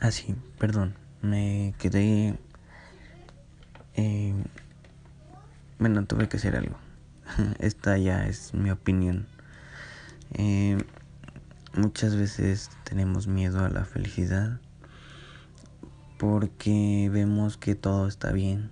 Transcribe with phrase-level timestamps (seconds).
[0.00, 0.94] Ah, sí, perdón.
[1.20, 2.38] Me quedé...
[3.96, 4.34] Eh,
[5.78, 6.76] bueno, tuve que hacer algo.
[7.58, 9.26] Esta ya es mi opinión.
[10.32, 10.78] Eh,
[11.74, 14.58] muchas veces tenemos miedo a la felicidad
[16.18, 18.70] porque vemos que todo está bien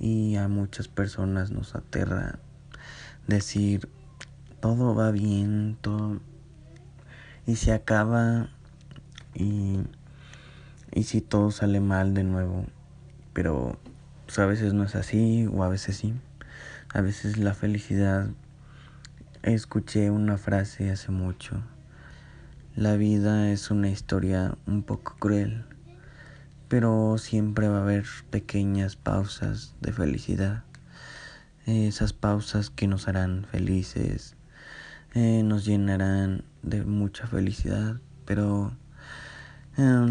[0.00, 2.40] y a muchas personas nos aterra
[3.28, 3.88] decir
[4.60, 6.20] todo va bien, todo
[7.46, 8.48] y se acaba
[9.34, 9.80] y
[10.92, 12.66] y si todo sale mal de nuevo.
[13.32, 13.78] Pero
[14.26, 16.14] pues, a veces no es así o a veces sí.
[16.92, 18.28] A veces la felicidad.
[19.42, 21.62] Escuché una frase hace mucho.
[22.76, 25.64] La vida es una historia un poco cruel,
[26.68, 30.62] pero siempre va a haber pequeñas pausas de felicidad.
[31.66, 34.36] Esas pausas que nos harán felices,
[35.14, 38.72] eh, nos llenarán de mucha felicidad, pero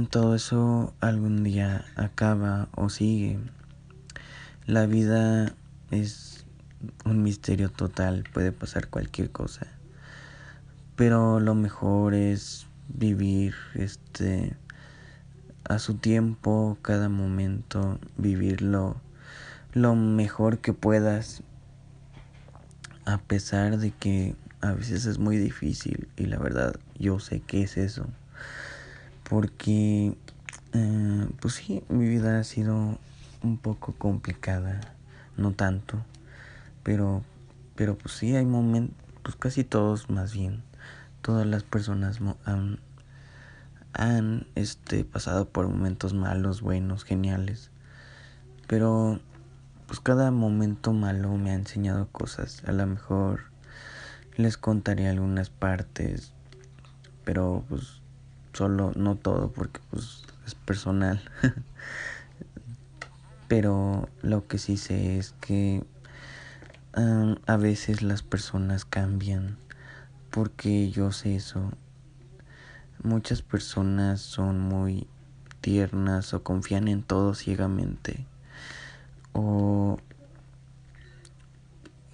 [0.10, 3.38] todo eso algún día acaba o sigue.
[4.66, 5.54] La vida
[5.92, 6.46] es
[7.06, 9.68] un misterio total, puede pasar cualquier cosa.
[10.96, 14.58] Pero lo mejor es vivir este
[15.66, 19.00] a su tiempo, cada momento, vivirlo
[19.74, 21.44] lo mejor que puedas.
[23.06, 27.62] A pesar de que a veces es muy difícil y la verdad yo sé que
[27.62, 28.08] es eso
[29.30, 30.18] porque
[30.74, 32.98] eh, pues sí, mi vida ha sido
[33.44, 34.82] un poco complicada,
[35.38, 36.04] no tanto,
[36.84, 37.24] pero
[37.76, 40.64] pero pues sí hay momentos, pues casi todos más bien,
[41.22, 42.80] todas las personas han,
[43.94, 47.70] han este pasado por momentos malos, buenos, geniales,
[48.68, 49.22] pero
[49.88, 53.44] pues cada momento malo me ha enseñado cosas, a lo mejor
[54.36, 56.34] les contaré algunas partes,
[57.24, 58.02] pero pues
[58.60, 61.22] solo, no todo, porque pues es personal.
[63.48, 65.86] Pero lo que sí sé es que
[66.94, 69.56] a veces las personas cambian,
[70.30, 71.72] porque yo sé eso.
[73.02, 75.08] Muchas personas son muy
[75.62, 78.26] tiernas o confían en todo ciegamente.
[79.32, 79.98] O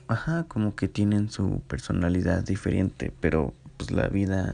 [0.08, 4.54] ajá, como que tienen su personalidad diferente, pero pues la vida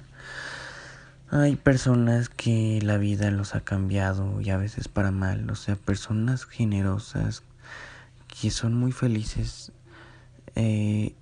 [1.32, 5.78] hay personas que la vida los ha cambiado y a veces para mal, o sea,
[5.78, 7.44] personas generosas
[8.28, 9.72] que son muy felices
[10.56, 11.16] eh,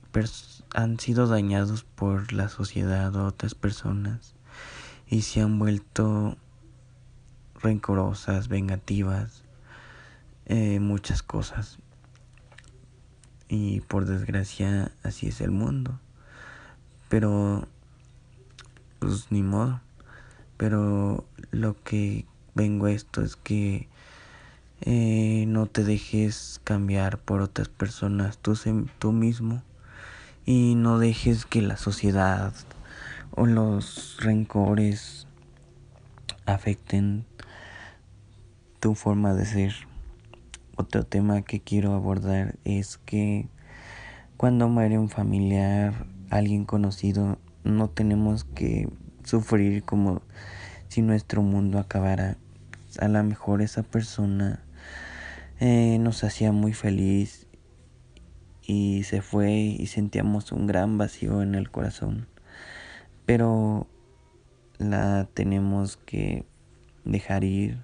[0.73, 4.33] han sido dañados por la sociedad o otras personas
[5.07, 6.35] y se han vuelto
[7.61, 9.43] rencorosas, vengativas,
[10.47, 11.77] eh, muchas cosas.
[13.47, 15.99] Y por desgracia así es el mundo.
[17.09, 17.67] Pero
[18.99, 19.81] pues ni modo.
[20.59, 23.87] Pero lo que vengo a esto es que
[24.81, 28.59] eh, no te dejes cambiar por otras personas, tú,
[28.99, 29.63] tú mismo,
[30.45, 32.53] y no dejes que la sociedad
[33.31, 35.27] o los rencores
[36.45, 37.23] afecten
[38.81, 39.73] tu forma de ser.
[40.75, 43.47] Otro tema que quiero abordar es que
[44.35, 48.89] cuando muere un familiar, alguien conocido, no tenemos que
[49.29, 50.21] sufrir como
[50.87, 52.37] si nuestro mundo acabara.
[52.99, 54.63] A lo mejor esa persona
[55.59, 57.45] eh, nos hacía muy feliz
[58.65, 62.27] y se fue y sentíamos un gran vacío en el corazón.
[63.27, 63.87] Pero
[64.79, 66.45] la tenemos que
[67.05, 67.77] dejar ir,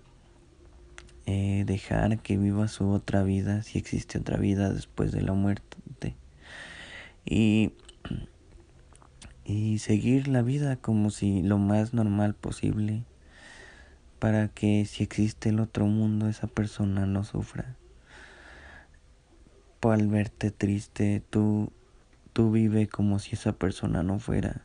[1.28, 6.16] eh, dejar que viva su otra vida, si existe otra vida después de la muerte.
[7.24, 7.74] Y
[9.46, 13.04] y seguir la vida como si lo más normal posible
[14.20, 17.76] para que si existe el otro mundo esa persona no sufra.
[19.82, 21.72] Al verte triste, tú,
[22.34, 24.64] tú vive como si esa persona no fuera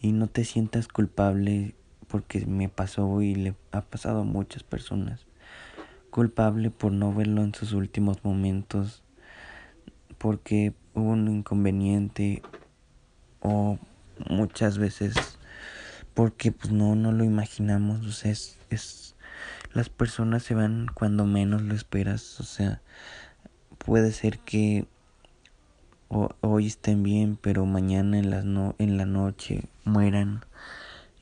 [0.00, 1.74] y no te sientas culpable
[2.06, 5.26] porque me pasó y le ha pasado a muchas personas.
[6.10, 9.02] Culpable por no verlo en sus últimos momentos
[10.18, 12.40] porque hubo un inconveniente
[13.40, 13.80] o
[14.28, 15.14] muchas veces
[16.14, 19.16] porque pues no no lo imaginamos o sea es, es
[19.72, 22.80] las personas se van cuando menos lo esperas o sea
[23.78, 24.86] puede ser que
[26.08, 30.44] hoy estén bien pero mañana en las no en la noche mueran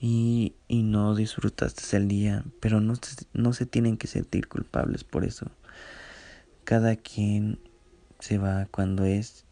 [0.07, 2.93] y, y no disfrutaste el día pero no,
[3.33, 5.51] no se tienen que sentir culpables por eso.
[6.65, 7.59] Cada quien
[8.19, 9.47] se va cuando es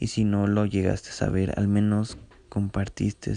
[0.00, 2.18] y si no lo llegaste a saber al menos
[2.52, 3.34] compartiste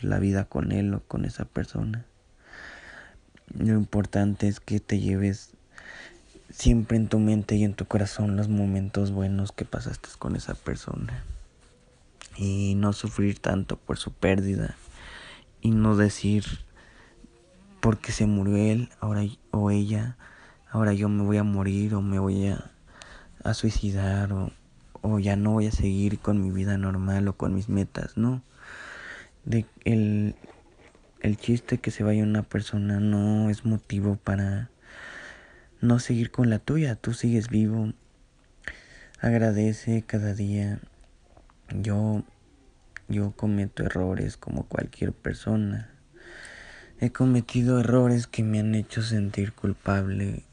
[0.00, 2.04] la vida con él o con esa persona.
[3.56, 5.52] Lo importante es que te lleves
[6.50, 10.54] siempre en tu mente y en tu corazón los momentos buenos que pasaste con esa
[10.56, 11.22] persona.
[12.36, 14.74] Y no sufrir tanto por su pérdida.
[15.60, 16.44] Y no decir
[17.78, 19.22] porque se murió él ahora
[19.52, 20.16] o ella,
[20.72, 22.72] ahora yo me voy a morir o me voy a,
[23.44, 24.50] a suicidar o,
[25.06, 28.42] o ya no voy a seguir con mi vida normal o con mis metas, no.
[29.44, 30.34] De el,
[31.20, 34.70] el chiste que se vaya una persona no es motivo para
[35.82, 37.92] no seguir con la tuya, tú sigues vivo.
[39.20, 40.80] Agradece cada día.
[41.68, 42.24] Yo
[43.06, 45.90] yo cometo errores como cualquier persona.
[46.98, 50.44] He cometido errores que me han hecho sentir culpable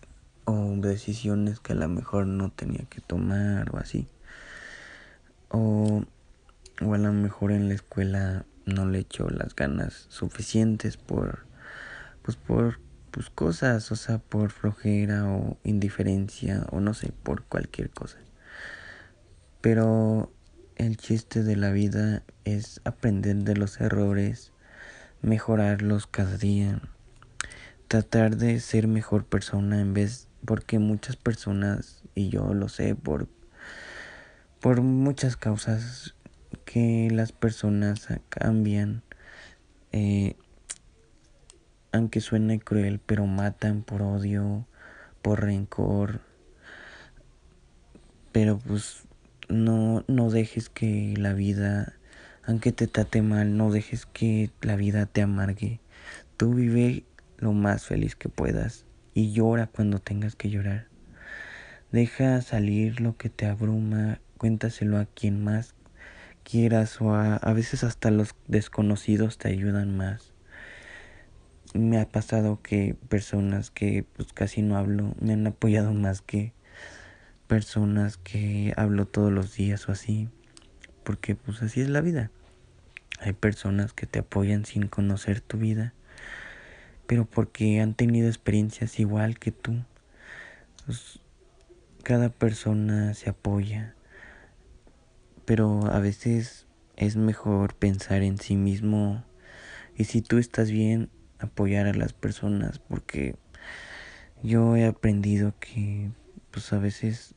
[0.44, 4.10] o decisiones que a lo mejor no tenía que tomar o así.
[5.52, 6.04] O,
[6.82, 11.46] o a lo mejor en la escuela no le echo las ganas suficientes por
[12.24, 12.80] pues por
[13.12, 18.18] pues cosas, o sea, por flojera o indiferencia o no sé, por cualquier cosa.
[19.60, 20.32] Pero
[20.78, 24.54] el chiste de la vida es aprender de los errores,
[25.22, 26.82] mejorarlos cada día,
[27.88, 33.28] tratar de ser mejor persona en vez porque muchas personas y yo lo sé por
[34.62, 36.16] por muchas causas
[36.66, 39.04] que las personas cambian
[39.92, 40.36] eh,
[41.92, 44.66] aunque suene cruel, pero matan por odio,
[45.22, 46.22] por rencor.
[48.32, 49.04] Pero pues
[49.50, 51.94] no, no dejes que la vida,
[52.46, 55.82] aunque te trate mal, no dejes que la vida te amargue.
[56.38, 57.04] Tú vive
[57.38, 60.88] lo más feliz que puedas y llora cuando tengas que llorar.
[61.92, 65.76] Deja salir lo que te abruma, cuéntaselo a quien más
[66.44, 70.34] quieras o a, a veces hasta los desconocidos te ayudan más.
[71.76, 76.54] Me ha pasado que personas que pues casi no hablo me han apoyado más que
[77.46, 80.28] personas que hablo todos los días o así
[81.04, 82.32] porque pues así es la vida.
[83.20, 85.94] Hay personas que te apoyan sin conocer tu vida
[87.06, 89.84] pero porque han tenido experiencias igual que tú.
[90.88, 91.20] Pues,
[92.02, 93.94] cada persona se apoya
[95.46, 99.24] pero a veces es mejor pensar en sí mismo
[99.96, 101.10] y si tú estás bien
[101.40, 103.36] apoyar a las personas porque
[104.44, 106.12] yo he aprendido que
[106.52, 107.36] pues a veces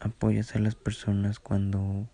[0.00, 2.08] apoyas a las personas cuando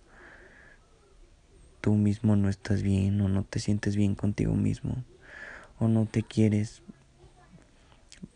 [1.81, 5.05] tú mismo no estás bien o no te sientes bien contigo mismo
[5.79, 6.83] o no te quieres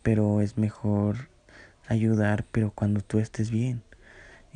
[0.03, 1.29] pero es mejor
[1.87, 3.81] ayudar pero cuando tú estés bien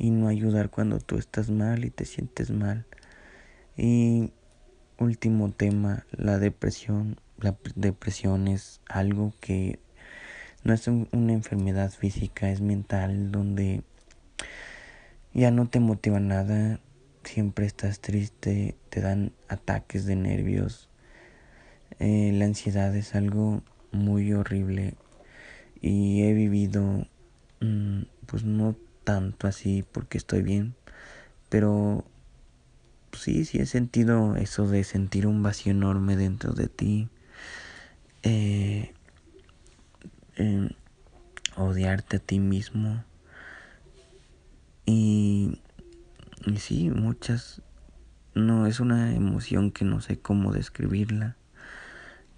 [0.04, 2.86] y no ayudar cuando tú estás mal y te sientes mal
[3.76, 4.30] y
[4.98, 9.78] último tema la depresión la depresión es algo que
[10.64, 13.82] no es una enfermedad física, es mental, donde
[15.34, 16.80] ya no te motiva nada,
[17.22, 20.88] siempre estás triste, te dan ataques de nervios.
[21.98, 23.62] Eh, la ansiedad es algo
[23.92, 24.94] muy horrible
[25.82, 27.06] y he vivido,
[27.60, 28.74] mm, pues no
[29.04, 30.74] tanto así porque estoy bien,
[31.48, 32.04] pero
[33.12, 37.08] sí, sí he sentido eso de sentir un vacío enorme dentro de ti
[38.22, 38.94] eh,
[41.56, 43.04] odiarte a ti mismo
[44.86, 45.60] y,
[46.46, 47.62] y sí, muchas,
[48.34, 51.36] no es una emoción que no sé cómo describirla,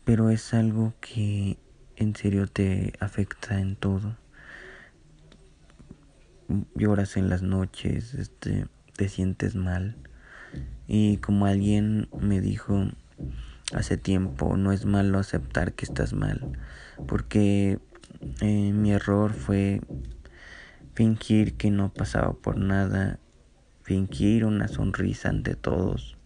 [0.04, 1.58] pero es algo que
[1.96, 4.16] en serio te afecta en todo.
[6.74, 9.96] Lloras en las noches, este, te sientes mal.
[10.88, 12.88] Y como alguien me dijo,
[13.72, 14.56] hace tiempo.
[14.56, 16.58] No es malo aceptar que estás mal.
[17.06, 17.78] Porque
[18.40, 19.80] eh, mi error fue
[20.94, 23.18] fingir que no pasaba por nada.
[23.82, 26.16] Fingir una sonrisa ante todos.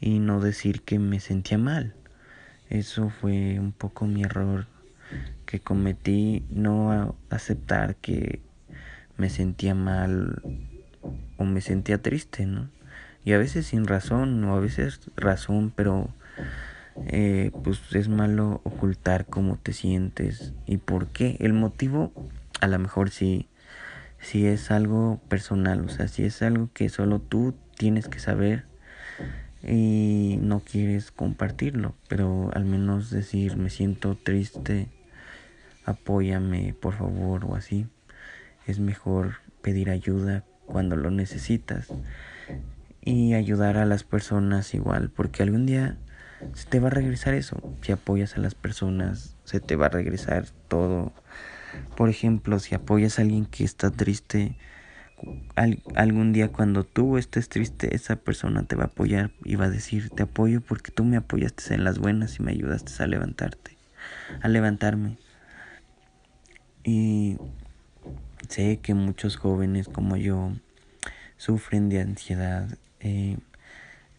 [0.00, 1.94] Y no decir que me sentía mal.
[2.68, 4.66] Eso fue un poco mi error
[5.46, 6.44] que cometí.
[6.50, 8.42] No aceptar que
[9.16, 10.42] me sentía mal
[11.36, 12.68] o me sentía triste, ¿no?
[13.24, 16.10] Y a veces sin razón o a veces razón, pero
[17.06, 21.36] eh, pues es malo ocultar cómo te sientes y por qué.
[21.40, 22.12] El motivo,
[22.60, 23.48] a lo mejor sí,
[24.20, 28.64] si es algo personal, o sea, si es algo que solo tú tienes que saber
[29.62, 34.88] y no quieres compartirlo, pero al menos decir me siento triste,
[35.84, 37.86] apóyame por favor o así.
[38.66, 41.88] Es mejor pedir ayuda cuando lo necesitas
[43.02, 45.98] y ayudar a las personas igual, porque algún día
[46.54, 47.60] se te va a regresar eso.
[47.82, 51.12] Si apoyas a las personas, se te va a regresar todo.
[51.96, 54.56] Por ejemplo, si apoyas a alguien que está triste,
[55.94, 59.70] algún día cuando tú estés triste, esa persona te va a apoyar y va a
[59.70, 63.76] decir, te apoyo porque tú me apoyaste en las buenas y me ayudaste a levantarte,
[64.40, 65.18] a levantarme.
[66.84, 67.38] Y
[68.48, 70.52] sé que muchos jóvenes como yo
[71.36, 73.36] sufren de ansiedad, eh,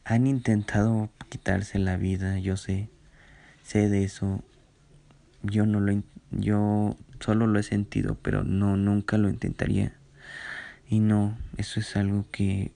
[0.03, 2.89] han intentado quitarse la vida, yo sé,
[3.63, 4.44] sé de eso,
[5.41, 9.94] yo no lo, yo solo lo he sentido, pero no, nunca lo intentaría.
[10.88, 12.72] Y no, eso es algo que,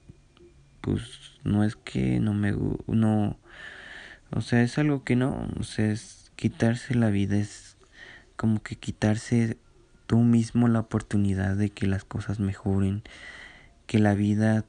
[0.82, 2.53] pues, no es que no me,
[2.88, 3.38] no,
[4.32, 7.77] o sea, es algo que no, o sea, es quitarse la vida, es
[8.36, 9.58] como que quitarse
[10.10, 13.04] tú mismo la oportunidad de que las cosas mejoren,
[13.86, 14.66] que la vida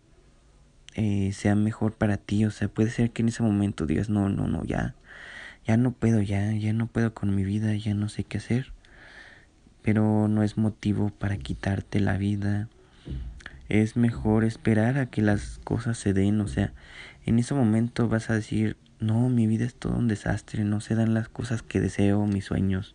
[0.97, 4.29] eh, sea mejor para ti, o sea, puede ser que en ese momento digas, no,
[4.29, 4.95] no, no, ya,
[5.67, 8.75] ya no puedo, ya, ya no puedo con mi vida, ya no sé qué hacer,
[9.81, 12.69] pero no es motivo para quitarte la vida,
[13.71, 16.75] es mejor esperar a que las cosas se den, o sea,
[17.25, 20.97] en ese momento vas a decir, no, mi vida es todo un desastre, no se
[20.97, 22.95] dan las cosas que deseo, mis sueños.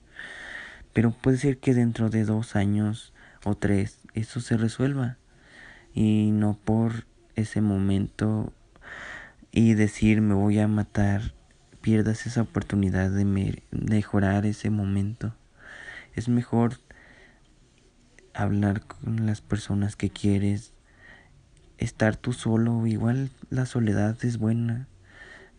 [0.95, 3.11] Pero puede ser que dentro de dos años
[3.43, 5.17] o tres eso se resuelva.
[5.93, 8.53] Y no por ese momento
[9.51, 11.33] y decir me voy a matar,
[11.81, 13.25] pierdas esa oportunidad de
[13.71, 15.35] mejorar ese momento.
[16.13, 16.79] Es mejor
[18.33, 20.71] hablar con las personas que quieres,
[21.77, 24.87] estar tú solo, igual la soledad es buena.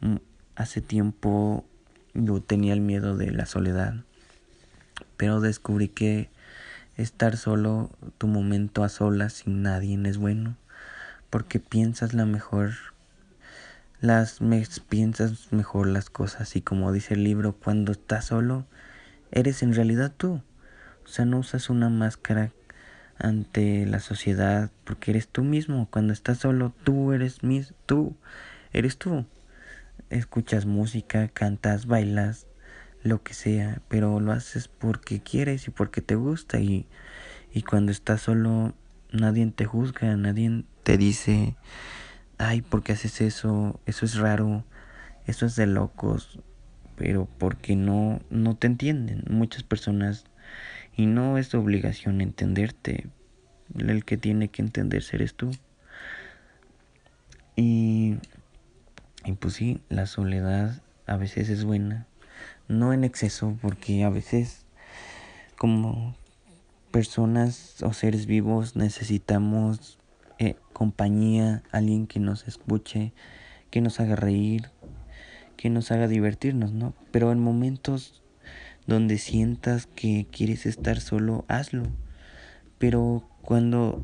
[0.00, 0.16] Mm,
[0.54, 1.66] hace tiempo
[2.14, 4.05] yo tenía el miedo de la soledad,
[5.16, 6.30] pero descubrí que
[6.96, 10.56] estar solo, tu momento a solas sin nadie es bueno,
[11.30, 12.70] porque piensas la mejor
[14.00, 14.40] las
[14.88, 18.66] piensas mejor las cosas y como dice el libro, cuando estás solo,
[19.30, 20.42] eres en realidad tú.
[21.04, 22.52] O sea, no usas una máscara
[23.18, 25.88] ante la sociedad porque eres tú mismo.
[25.90, 28.16] Cuando estás solo, tú eres mis, tú,
[28.72, 29.24] eres tú.
[30.10, 32.46] Escuchas música, cantas, bailas,
[33.06, 36.86] lo que sea, pero lo haces porque quieres y porque te gusta y,
[37.52, 38.74] y cuando estás solo
[39.12, 41.56] nadie te juzga, nadie te dice,
[42.38, 43.80] ay, ¿por qué haces eso?
[43.86, 44.64] Eso es raro,
[45.26, 46.40] eso es de locos,
[46.96, 49.24] pero porque no, no te entienden.
[49.28, 50.24] Muchas personas
[50.96, 53.08] y no es obligación entenderte.
[53.76, 55.50] El que tiene que entenderse eres tú.
[57.56, 58.16] Y,
[59.24, 62.06] y pues sí, la soledad a veces es buena.
[62.68, 64.64] No en exceso, porque a veces
[65.56, 66.14] como
[66.90, 69.98] personas o seres vivos necesitamos
[70.38, 73.12] eh, compañía, alguien que nos escuche,
[73.70, 74.70] que nos haga reír,
[75.56, 76.94] que nos haga divertirnos, ¿no?
[77.10, 78.22] Pero en momentos
[78.86, 81.84] donde sientas que quieres estar solo, hazlo.
[82.78, 84.02] Pero cuando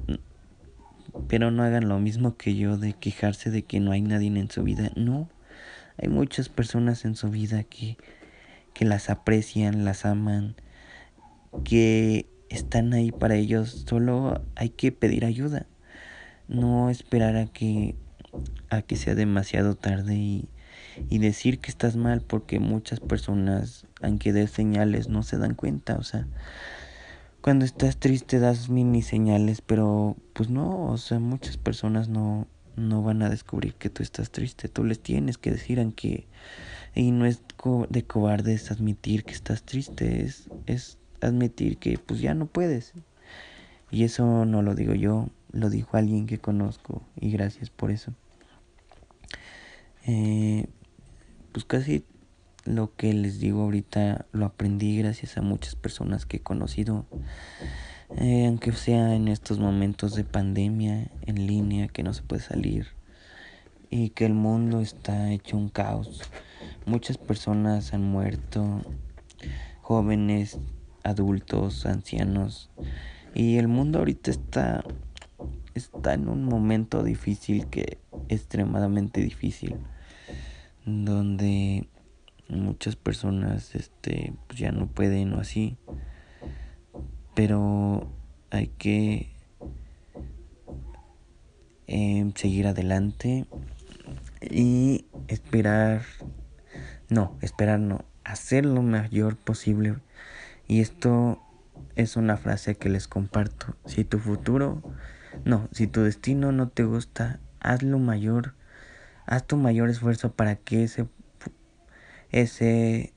[1.29, 4.51] pero no hagan lo mismo que yo de quejarse de que no hay nadie en
[4.51, 4.91] su vida.
[4.97, 5.29] No,
[5.99, 7.97] hay muchas personas en su vida que,
[8.75, 10.57] que las aprecian, las aman,
[11.65, 13.85] que están ahí para ellos.
[13.89, 15.67] Solo hay que pedir ayuda.
[16.49, 17.95] No esperar a que,
[18.71, 20.49] a que sea demasiado tarde y,
[21.09, 25.97] y decir que estás mal porque muchas personas, aunque des señales, no se dan cuenta.
[25.97, 26.27] O sea,
[27.41, 33.03] cuando estás triste das mini señales, pero pues no, o sea, muchas personas no, no
[33.03, 34.69] van a descubrir que tú estás triste.
[34.69, 36.27] Tú les tienes que decir, aunque.
[36.95, 37.43] Y no es
[37.89, 42.93] de cobardes admitir que estás triste, es, es admitir que pues ya no puedes.
[43.91, 48.13] Y eso no lo digo yo, lo dijo alguien que conozco y gracias por eso.
[50.07, 50.67] Eh,
[51.53, 52.05] pues casi
[52.65, 57.07] lo que les digo ahorita lo aprendí gracias a muchas personas que he conocido,
[58.17, 62.89] eh, aunque sea en estos momentos de pandemia en línea que no se puede salir
[63.91, 66.23] y que el mundo está hecho un caos.
[66.87, 68.81] Muchas personas han muerto,
[69.81, 70.59] jóvenes,
[71.05, 72.71] adultos, ancianos,
[73.35, 74.85] y el mundo ahorita está
[75.75, 79.77] está en un momento difícil que extremadamente difícil
[80.85, 81.89] donde
[82.49, 85.77] muchas personas este pues ya no pueden o así.
[87.35, 88.09] Pero
[88.51, 89.31] hay que
[91.87, 93.47] em, seguir adelante
[94.41, 96.03] y esperar
[97.13, 99.97] no esperar no hacer lo mayor posible
[100.67, 101.43] y esto
[101.97, 104.83] es una frase que les comparto si tu futuro
[105.45, 108.55] no si tu destino no te gusta haz lo mayor
[109.27, 111.07] haz tu mayor esfuerzo para que ese
[112.31, 113.13] ese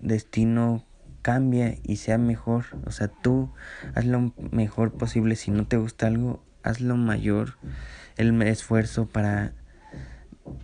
[0.00, 0.84] destino
[1.26, 2.66] cambia y sea mejor.
[2.84, 3.50] O sea, tú
[3.94, 5.36] haz lo mejor posible.
[5.36, 7.58] Si no te gusta algo, haz lo mayor,
[8.16, 9.52] el esfuerzo para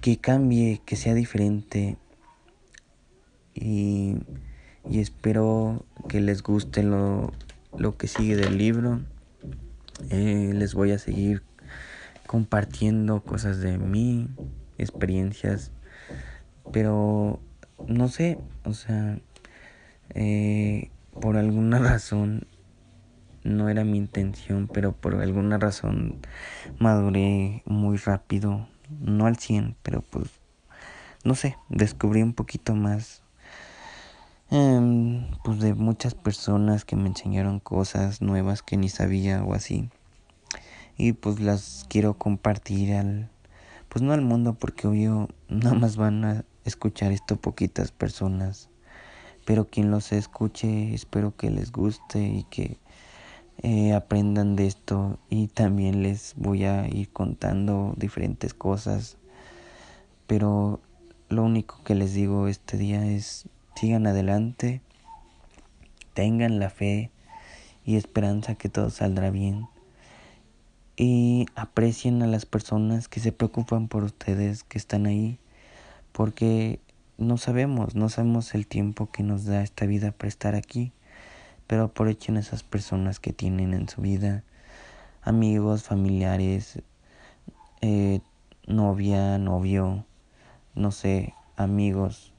[0.00, 1.98] que cambie, que sea diferente.
[3.54, 4.16] Y,
[4.88, 7.32] y espero que les guste lo,
[7.76, 9.00] lo que sigue del libro.
[10.10, 11.42] Eh, les voy a seguir
[12.26, 14.28] compartiendo cosas de mí,
[14.78, 15.70] experiencias,
[16.72, 17.40] pero
[17.86, 19.18] no sé, o sea,
[20.14, 20.90] eh,
[21.20, 22.46] por alguna razón
[23.44, 26.16] no era mi intención, pero por alguna razón
[26.78, 28.68] maduré muy rápido,
[29.00, 30.30] no al 100, pero pues
[31.24, 33.21] no sé, descubrí un poquito más
[34.52, 39.88] em, pues de muchas personas que me enseñaron cosas nuevas que ni sabía o así.
[40.96, 43.30] Y pues las quiero compartir al
[43.88, 48.68] pues no al mundo porque obvio nada más van a escuchar esto poquitas personas.
[49.44, 52.78] Pero quien los escuche espero que les guste y que
[53.62, 55.18] eh, aprendan de esto.
[55.30, 59.16] Y también les voy a ir contando diferentes cosas.
[60.26, 60.80] Pero
[61.28, 64.80] lo único que les digo este día es sigan adelante
[66.14, 67.10] tengan la fe
[67.84, 69.68] y esperanza que todo saldrá bien.
[70.96, 75.38] Y aprecien a las personas que se preocupan por ustedes, que están ahí,
[76.12, 76.80] porque
[77.18, 80.92] no sabemos, no sabemos el tiempo que nos da esta vida para estar aquí,
[81.66, 84.44] pero aprovechen esas personas que tienen en su vida,
[85.22, 86.82] amigos, familiares,
[87.80, 88.20] eh,
[88.66, 90.04] novia, novio,
[90.74, 92.31] no sé, amigos,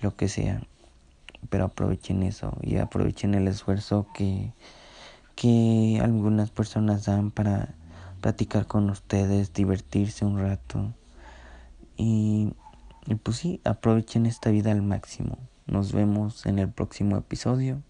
[0.00, 0.62] lo que sea,
[1.50, 4.52] pero aprovechen eso y aprovechen el esfuerzo que
[5.40, 7.76] que algunas personas dan para
[8.20, 10.92] platicar con ustedes, divertirse un rato.
[11.96, 12.54] Y,
[13.06, 15.38] y, pues sí, aprovechen esta vida al máximo.
[15.66, 17.80] Nos vemos en el próximo episodio.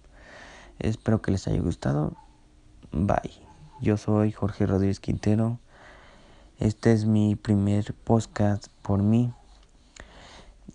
[0.79, 2.19] Espero que les haya gustado.
[2.93, 3.33] Bye.
[3.81, 5.59] Yo soy Jorge Rodríguez Quintero.
[6.59, 9.33] Este es mi primer podcast por mí.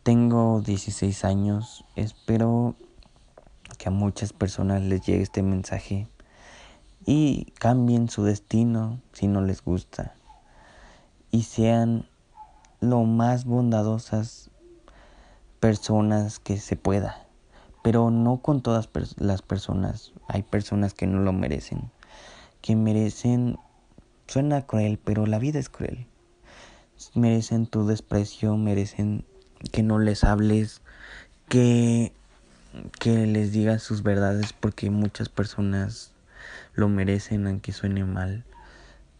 [0.03, 1.85] Tengo 16 años.
[1.95, 2.75] Espero
[3.77, 6.09] que a muchas personas les llegue este mensaje
[7.05, 10.13] y cambien su destino si no les gusta
[11.31, 12.05] y sean
[12.81, 14.51] lo más bondadosas
[15.61, 17.25] personas que se pueda
[17.81, 21.91] pero no con todas las personas hay personas que no lo merecen
[22.61, 23.57] que merecen
[24.27, 26.07] suena cruel pero la vida es cruel
[27.15, 29.25] merecen tu desprecio merecen
[29.71, 30.81] que no les hables
[31.49, 32.11] que
[32.99, 36.11] que les digas sus verdades porque muchas personas
[36.73, 38.43] lo merecen aunque suene mal.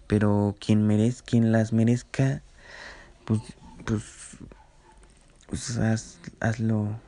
[0.07, 2.41] Pero quien merezca, quien las merezca,
[3.25, 3.41] pues,
[3.85, 4.03] pues,
[5.47, 6.99] pues haz, hazlo.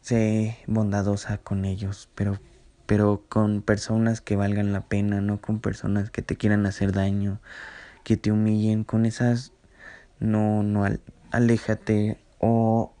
[0.00, 2.38] Sé bondadosa con ellos, pero,
[2.86, 7.40] pero con personas que valgan la pena, no con personas que te quieran hacer daño,
[8.02, 8.82] que te humillen.
[8.82, 9.52] Con esas,
[10.22, 10.86] no, no,
[11.30, 12.92] aléjate o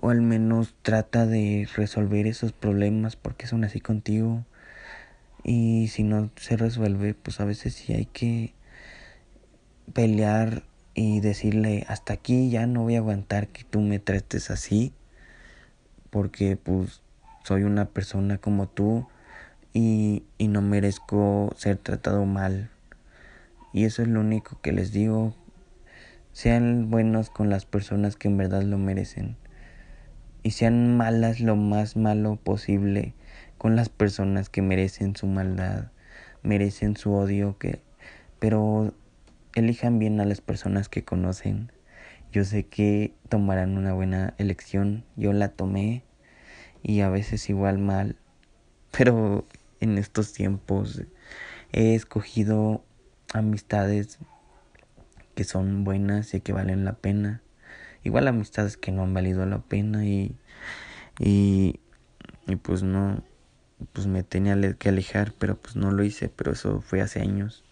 [0.00, 4.44] o al menos trata de resolver esos problemas porque son así contigo.
[5.44, 8.54] Y si no se resuelve pues a veces sí hay que
[9.92, 10.62] pelear
[10.94, 14.92] y decirle hasta aquí ya no voy a aguantar que tú me trates así
[16.10, 17.00] porque pues
[17.44, 19.06] soy una persona como tú
[19.72, 22.70] y, y no merezco ser tratado mal.
[23.72, 25.34] Y eso es lo único que les digo
[26.40, 29.36] sean buenos con las personas que en verdad lo merecen
[30.42, 33.12] y sean malas lo más malo posible
[33.58, 35.90] con las personas que merecen su maldad,
[36.42, 37.82] merecen su odio, que
[38.38, 38.94] pero
[39.54, 41.72] elijan bien a las personas que conocen.
[42.32, 46.04] Yo sé que tomarán una buena elección, yo la tomé
[46.82, 48.16] y a veces igual mal,
[48.96, 49.44] pero
[49.80, 51.02] en estos tiempos
[51.70, 52.82] he escogido
[53.34, 54.18] amistades
[55.34, 57.42] que son buenas y que valen la pena
[58.04, 60.36] igual amistades que no han valido la pena y,
[61.18, 61.80] y,
[62.46, 63.22] y pues no,
[63.92, 67.64] pues me tenía que alejar, pero pues no lo hice, pero eso fue hace años.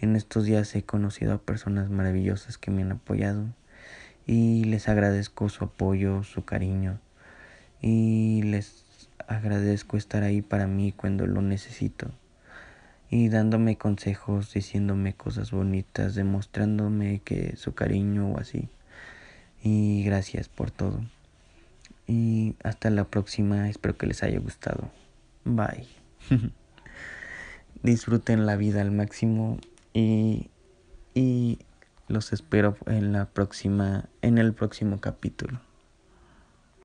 [0.00, 3.46] En estos días he conocido a personas maravillosas que me han apoyado
[4.26, 7.00] y les agradezco su apoyo, su cariño
[7.80, 8.84] y les
[9.28, 12.10] agradezco estar ahí para mí cuando lo necesito
[13.14, 18.68] y dándome consejos, diciéndome cosas bonitas, demostrándome que su cariño o así.
[19.62, 21.00] Y gracias por todo.
[22.08, 23.70] Y hasta la próxima.
[23.70, 24.90] Espero que les haya gustado.
[25.44, 25.86] Bye.
[27.84, 29.58] Disfruten la vida al máximo
[29.92, 30.50] y,
[31.14, 31.60] y
[32.08, 35.60] Los espero en la próxima, en el próximo capítulo.